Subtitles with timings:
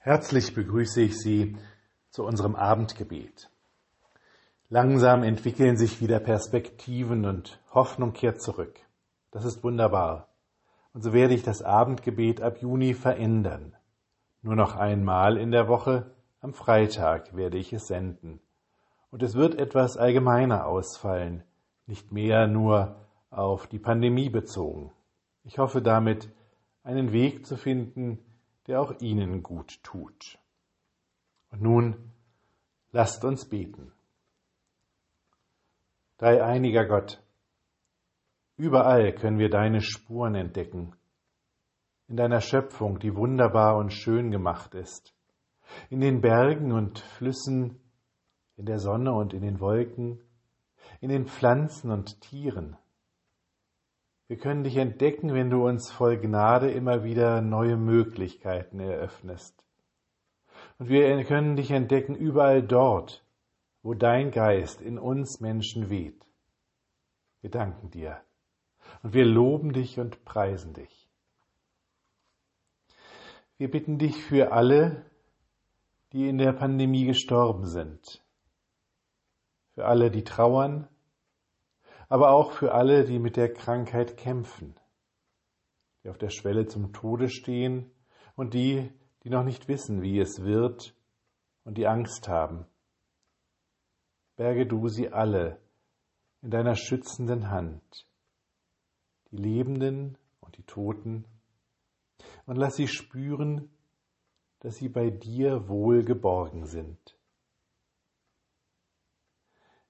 [0.00, 1.56] Herzlich begrüße ich Sie
[2.10, 3.50] zu unserem Abendgebet.
[4.68, 8.78] Langsam entwickeln sich wieder Perspektiven und Hoffnung kehrt zurück.
[9.32, 10.28] Das ist wunderbar.
[10.94, 13.74] Und so werde ich das Abendgebet ab Juni verändern.
[14.40, 18.38] Nur noch einmal in der Woche, am Freitag werde ich es senden.
[19.10, 21.42] Und es wird etwas allgemeiner ausfallen,
[21.86, 22.94] nicht mehr nur
[23.30, 24.92] auf die Pandemie bezogen.
[25.42, 26.30] Ich hoffe damit,
[26.84, 28.20] einen Weg zu finden,
[28.68, 30.38] der auch ihnen gut tut.
[31.50, 32.12] Und nun
[32.92, 33.92] lasst uns beten.
[36.18, 37.22] Dreieiniger Gott,
[38.56, 40.94] überall können wir deine Spuren entdecken,
[42.08, 45.14] in deiner Schöpfung, die wunderbar und schön gemacht ist,
[45.90, 47.80] in den Bergen und Flüssen,
[48.56, 50.20] in der Sonne und in den Wolken,
[51.00, 52.76] in den Pflanzen und Tieren,
[54.28, 59.64] wir können dich entdecken, wenn du uns voll Gnade immer wieder neue Möglichkeiten eröffnest.
[60.78, 63.24] Und wir können dich entdecken überall dort,
[63.82, 66.24] wo dein Geist in uns Menschen weht.
[67.40, 68.20] Wir danken dir
[69.02, 71.08] und wir loben dich und preisen dich.
[73.56, 75.06] Wir bitten dich für alle,
[76.12, 78.22] die in der Pandemie gestorben sind,
[79.74, 80.88] für alle, die trauern,
[82.08, 84.74] aber auch für alle, die mit der Krankheit kämpfen,
[86.02, 87.90] die auf der Schwelle zum Tode stehen
[88.34, 88.90] und die,
[89.24, 90.94] die noch nicht wissen, wie es wird
[91.64, 92.66] und die Angst haben.
[94.36, 95.60] Berge du sie alle
[96.40, 98.06] in deiner schützenden Hand,
[99.30, 101.24] die Lebenden und die Toten,
[102.46, 103.70] und lass sie spüren,
[104.60, 107.16] dass sie bei dir wohl geborgen sind.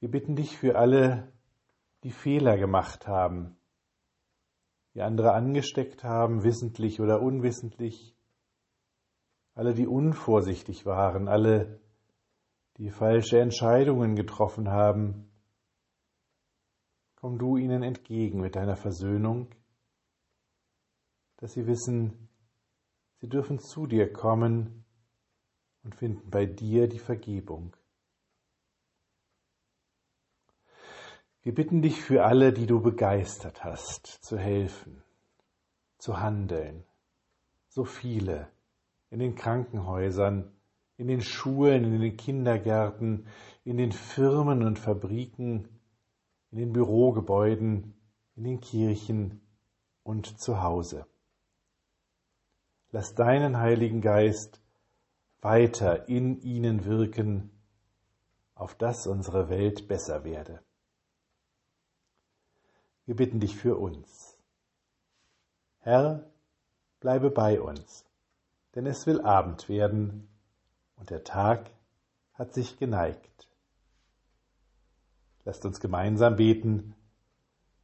[0.00, 1.32] Wir bitten dich für alle,
[2.02, 3.56] die Fehler gemacht haben,
[4.94, 8.14] die andere angesteckt haben, wissentlich oder unwissentlich,
[9.54, 11.80] alle, die unvorsichtig waren, alle,
[12.78, 15.30] die falsche Entscheidungen getroffen haben,
[17.16, 19.54] komm du ihnen entgegen mit deiner Versöhnung,
[21.36, 22.28] dass sie wissen,
[23.20, 24.84] sie dürfen zu dir kommen
[25.84, 27.76] und finden bei dir die Vergebung.
[31.42, 35.02] Wir bitten dich für alle, die du begeistert hast, zu helfen,
[35.98, 36.84] zu handeln.
[37.66, 38.48] So viele
[39.10, 40.52] in den Krankenhäusern,
[40.96, 43.26] in den Schulen, in den Kindergärten,
[43.64, 45.68] in den Firmen und Fabriken,
[46.52, 47.94] in den Bürogebäuden,
[48.36, 49.40] in den Kirchen
[50.04, 51.06] und zu Hause.
[52.92, 54.62] Lass deinen Heiligen Geist
[55.40, 57.50] weiter in ihnen wirken,
[58.54, 60.60] auf dass unsere Welt besser werde.
[63.04, 64.38] Wir bitten dich für uns.
[65.80, 66.30] Herr,
[67.00, 68.04] bleibe bei uns,
[68.74, 70.28] denn es will Abend werden
[70.96, 71.70] und der Tag
[72.34, 73.48] hat sich geneigt.
[75.44, 76.94] Lasst uns gemeinsam beten.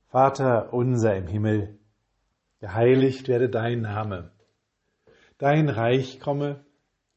[0.06, 1.78] Vater unser im Himmel,
[2.60, 4.30] geheiligt werde dein Name.
[5.38, 6.64] Dein Reich komme,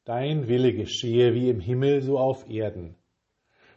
[0.05, 2.95] dein Wille geschehe wie im Himmel so auf Erden.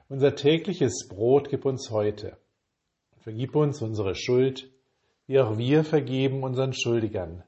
[0.08, 2.38] Unser tägliches Brot gib uns heute
[3.24, 4.70] Vergib uns unsere Schuld,
[5.26, 7.42] wie auch wir vergeben unseren Schuldigern.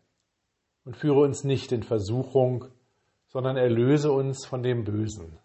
[0.86, 2.68] Und führe uns nicht in Versuchung,
[3.26, 5.38] sondern erlöse uns von dem Bösen.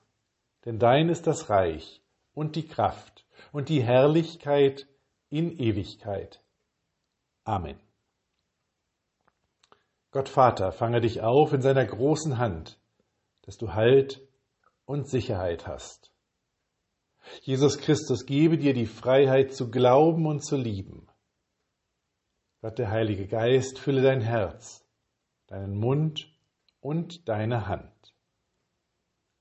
[0.64, 2.02] Denn dein ist das Reich
[2.34, 4.88] und die Kraft und die Herrlichkeit
[5.28, 6.41] in Ewigkeit.
[7.44, 7.78] Amen.
[10.12, 12.80] Gott Vater, fange dich auf in seiner großen Hand,
[13.41, 14.25] dass du Halt
[14.86, 16.11] und Sicherheit hast.
[17.42, 21.08] Jesus Christus gebe dir die Freiheit zu glauben und zu lieben.
[22.62, 24.86] Gott der Heilige Geist fülle dein Herz,
[25.48, 26.32] deinen Mund
[26.80, 28.16] und deine Hand.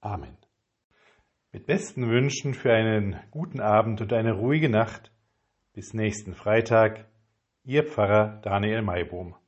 [0.00, 0.36] Amen.
[1.52, 5.12] Mit besten Wünschen für einen guten Abend und eine ruhige Nacht.
[5.72, 7.10] Bis nächsten Freitag.
[7.64, 9.39] Ihr Pfarrer Daniel Maibohm.